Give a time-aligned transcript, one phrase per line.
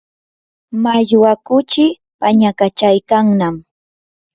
[0.83, 3.55] mallwa kuchii pañakachaykannam